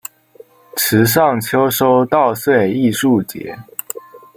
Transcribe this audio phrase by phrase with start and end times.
[0.77, 3.55] 池上秋收稻穗艺术节